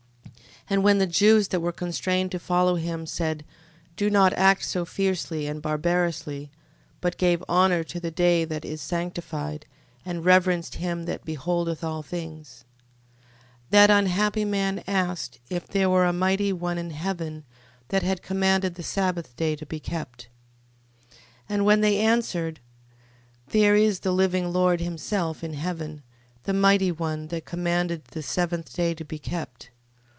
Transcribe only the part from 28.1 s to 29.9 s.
seventh day to be kept.